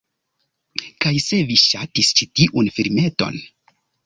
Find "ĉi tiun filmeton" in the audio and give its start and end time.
2.21-3.41